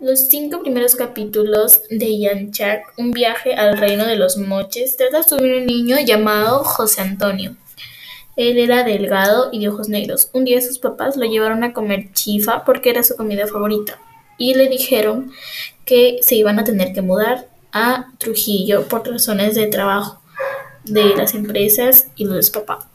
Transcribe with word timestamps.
Los 0.00 0.28
cinco 0.28 0.60
primeros 0.60 0.94
capítulos 0.94 1.82
de 1.90 2.20
Yanchak, 2.20 2.96
Un 2.98 3.10
viaje 3.10 3.54
al 3.54 3.76
reino 3.76 4.06
de 4.06 4.14
los 4.14 4.36
moches, 4.36 4.96
trata 4.96 5.24
sobre 5.24 5.58
un 5.58 5.66
niño 5.66 5.96
llamado 5.98 6.62
José 6.62 7.00
Antonio. 7.00 7.56
Él 8.36 8.58
era 8.58 8.84
delgado 8.84 9.48
y 9.50 9.58
de 9.58 9.70
ojos 9.70 9.88
negros. 9.88 10.30
Un 10.32 10.44
día 10.44 10.60
sus 10.60 10.78
papás 10.78 11.16
lo 11.16 11.24
llevaron 11.24 11.64
a 11.64 11.72
comer 11.72 12.12
chifa 12.12 12.64
porque 12.64 12.90
era 12.90 13.02
su 13.02 13.16
comida 13.16 13.48
favorita 13.48 13.98
y 14.38 14.54
le 14.54 14.68
dijeron 14.68 15.32
que 15.84 16.18
se 16.22 16.36
iban 16.36 16.60
a 16.60 16.64
tener 16.64 16.92
que 16.92 17.02
mudar 17.02 17.48
a 17.72 18.12
Trujillo 18.18 18.86
por 18.86 19.04
razones 19.04 19.56
de 19.56 19.66
trabajo 19.66 20.22
de 20.84 21.16
las 21.16 21.34
empresas 21.34 22.06
y 22.14 22.24
los 22.24 22.50
papás. 22.50 22.86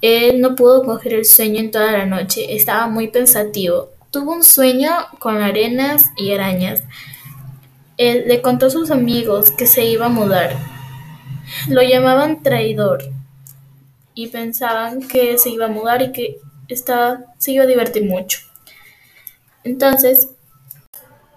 Él 0.00 0.40
no 0.40 0.54
pudo 0.54 0.84
coger 0.84 1.14
el 1.14 1.24
sueño 1.24 1.58
en 1.58 1.72
toda 1.72 1.90
la 1.90 2.06
noche, 2.06 2.54
estaba 2.54 2.86
muy 2.86 3.08
pensativo 3.08 3.95
Tuvo 4.16 4.32
un 4.32 4.44
sueño 4.44 4.92
con 5.18 5.42
arenas 5.42 6.06
y 6.16 6.32
arañas. 6.32 6.82
Él 7.98 8.24
le 8.26 8.40
contó 8.40 8.64
a 8.64 8.70
sus 8.70 8.90
amigos 8.90 9.50
que 9.50 9.66
se 9.66 9.84
iba 9.84 10.06
a 10.06 10.08
mudar. 10.08 10.56
Lo 11.68 11.82
llamaban 11.82 12.42
traidor 12.42 13.04
y 14.14 14.28
pensaban 14.28 15.06
que 15.06 15.36
se 15.36 15.50
iba 15.50 15.66
a 15.66 15.68
mudar 15.68 16.00
y 16.00 16.12
que 16.12 16.38
estaba, 16.68 17.26
se 17.36 17.52
iba 17.52 17.64
a 17.64 17.66
divertir 17.66 18.06
mucho. 18.06 18.38
Entonces, 19.64 20.30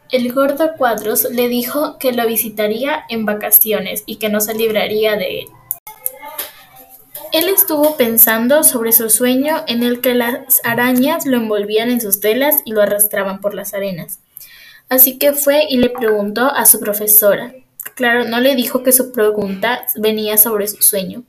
el 0.09 0.31
gordo 0.31 0.77
Cuadros 0.77 1.25
le 1.29 1.49
dijo 1.49 1.97
que 1.99 2.13
lo 2.13 2.25
visitaría 2.25 3.03
en 3.09 3.25
vacaciones 3.25 4.03
y 4.05 4.19
que 4.19 4.29
no 4.29 4.39
se 4.39 4.53
libraría 4.53 5.17
de 5.17 5.41
él. 5.41 5.47
Él 7.31 7.47
estuvo 7.47 7.95
pensando 7.95 8.63
sobre 8.63 8.91
su 8.91 9.09
sueño 9.11 9.63
en 9.67 9.83
el 9.83 10.01
que 10.01 10.15
las 10.15 10.61
arañas 10.63 11.27
lo 11.27 11.37
envolvían 11.37 11.91
en 11.91 12.01
sus 12.01 12.19
telas 12.19 12.55
y 12.65 12.71
lo 12.71 12.81
arrastraban 12.81 13.39
por 13.39 13.53
las 13.53 13.75
arenas. 13.75 14.19
Así 14.89 15.19
que 15.19 15.33
fue 15.33 15.65
y 15.69 15.77
le 15.77 15.89
preguntó 15.89 16.47
a 16.47 16.65
su 16.65 16.79
profesora. 16.79 17.53
Claro, 17.93 18.25
no 18.25 18.39
le 18.39 18.55
dijo 18.55 18.81
que 18.81 18.91
su 18.91 19.11
pregunta 19.11 19.85
venía 19.95 20.37
sobre 20.37 20.67
su 20.67 20.81
sueño. 20.81 21.23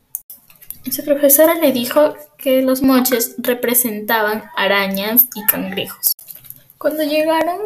Su 0.91 1.05
profesora 1.05 1.55
le 1.57 1.73
dijo 1.73 2.15
que 2.39 2.63
los 2.63 2.81
moches 2.81 3.35
representaban 3.37 4.45
arañas 4.57 5.27
y 5.35 5.45
cangrejos. 5.45 6.13
Cuando 6.79 7.03
llegaron, 7.03 7.59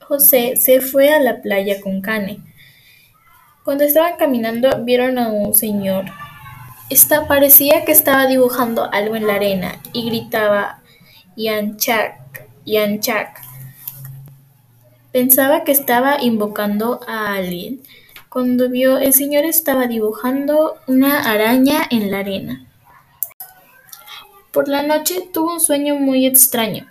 José 0.00 0.56
se 0.56 0.80
fue 0.80 1.10
a 1.10 1.20
la 1.20 1.42
playa 1.42 1.82
con 1.82 2.00
Cane. 2.00 2.40
Cuando 3.64 3.84
estaban 3.84 4.16
caminando, 4.16 4.82
vieron 4.82 5.18
a 5.18 5.28
un 5.28 5.52
señor 5.52 6.06
esta 6.88 7.26
parecía 7.26 7.84
que 7.84 7.92
estaba 7.92 8.26
dibujando 8.26 8.88
algo 8.92 9.16
en 9.16 9.26
la 9.26 9.34
arena 9.34 9.80
y 9.92 10.06
gritaba 10.06 10.82
Yanchak, 11.36 12.48
Yanchak. 12.64 13.40
Pensaba 15.10 15.64
que 15.64 15.72
estaba 15.72 16.22
invocando 16.22 17.00
a 17.08 17.34
alguien. 17.34 17.82
Cuando 18.28 18.68
vio 18.68 18.98
el 18.98 19.12
señor 19.14 19.44
estaba 19.44 19.86
dibujando 19.86 20.76
una 20.86 21.30
araña 21.30 21.82
en 21.90 22.10
la 22.10 22.18
arena. 22.18 22.66
Por 24.52 24.68
la 24.68 24.82
noche 24.82 25.28
tuvo 25.32 25.54
un 25.54 25.60
sueño 25.60 25.96
muy 25.96 26.24
extraño, 26.24 26.86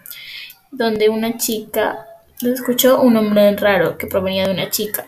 donde 0.72 1.10
una 1.10 1.38
chica 1.38 2.06
le 2.42 2.52
escuchó 2.52 3.02
un 3.02 3.14
nombre 3.14 3.56
raro 3.56 3.98
que 3.98 4.08
provenía 4.08 4.46
de 4.46 4.54
una 4.54 4.70
chica. 4.70 5.08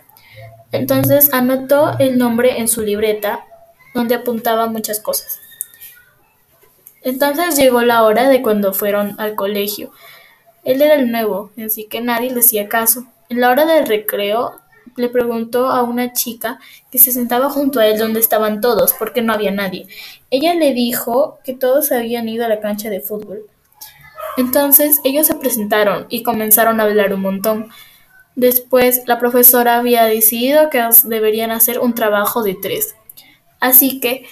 Entonces 0.72 1.34
anotó 1.34 1.98
el 2.00 2.18
nombre 2.18 2.60
en 2.60 2.68
su 2.68 2.82
libreta 2.82 3.44
donde 3.98 4.16
apuntaba 4.16 4.68
muchas 4.68 5.00
cosas. 5.00 5.40
Entonces 7.02 7.56
llegó 7.58 7.82
la 7.82 8.04
hora 8.04 8.30
de 8.30 8.42
cuando 8.42 8.74
fueron 8.74 9.16
al 9.20 9.36
colegio. 9.36 9.92
Él 10.64 10.82
era 10.82 10.96
el 10.96 11.12
nuevo, 11.12 11.52
así 11.64 11.86
que 11.86 12.02
nadie 12.02 12.32
le 12.32 12.42
hacía 12.42 12.70
caso. 12.70 13.06
En 13.30 13.42
la 13.42 13.50
hora 13.50 13.66
del 13.66 13.88
recreo 13.88 14.60
le 14.96 15.10
preguntó 15.10 15.68
a 15.68 15.84
una 15.84 16.14
chica 16.14 16.60
que 16.92 17.00
se 17.00 17.12
sentaba 17.12 17.50
junto 17.50 17.80
a 17.80 17.88
él 17.88 17.98
donde 17.98 18.20
estaban 18.20 18.62
todos, 18.62 18.94
porque 18.94 19.22
no 19.22 19.34
había 19.34 19.52
nadie. 19.52 19.88
Ella 20.30 20.54
le 20.54 20.74
dijo 20.74 21.40
que 21.44 21.54
todos 21.54 21.92
habían 21.92 22.30
ido 22.30 22.46
a 22.46 22.50
la 22.50 22.60
cancha 22.60 22.90
de 22.90 23.02
fútbol. 23.02 23.44
Entonces 24.38 25.00
ellos 25.04 25.28
se 25.28 25.36
presentaron 25.36 26.06
y 26.10 26.24
comenzaron 26.24 26.80
a 26.80 26.84
hablar 26.84 27.14
un 27.14 27.22
montón. 27.22 27.70
Después 28.36 29.02
la 29.08 29.18
profesora 29.18 29.78
había 29.78 30.06
decidido 30.06 30.70
que 30.70 30.84
deberían 31.06 31.52
hacer 31.52 31.80
un 31.80 31.96
trabajo 31.96 32.44
de 32.44 32.56
tres. 32.62 32.96
Así 33.60 34.00
que 34.00 34.26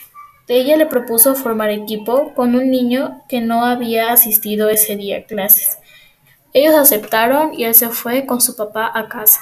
ella 0.47 0.77
le 0.77 0.85
propuso 0.85 1.35
formar 1.35 1.71
equipo 1.71 2.33
con 2.35 2.55
un 2.55 2.69
niño 2.69 3.23
que 3.27 3.41
no 3.41 3.65
había 3.65 4.11
asistido 4.11 4.69
ese 4.69 4.95
día 4.95 5.17
a 5.17 5.23
clases. 5.23 5.79
Ellos 6.53 6.75
aceptaron 6.75 7.53
y 7.53 7.65
él 7.65 7.73
se 7.73 7.89
fue 7.89 8.25
con 8.25 8.41
su 8.41 8.55
papá 8.55 8.91
a 8.93 9.09
casa. 9.09 9.41